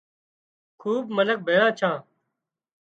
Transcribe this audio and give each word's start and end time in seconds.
خوٻ 0.79 1.05
منک 1.15 1.39
ڀِيۯان 1.45 1.69
ڇان 1.77 1.95